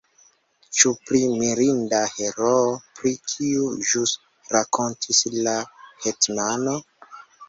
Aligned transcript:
Ĉu 0.77 0.91
pri 1.07 1.19
mirinda 1.41 1.99
heroo, 2.13 2.71
pri 2.99 3.11
kiu 3.33 3.67
ĵus 3.89 4.13
rakontis 4.55 5.21
la 5.49 5.55
hetmano? 6.07 6.75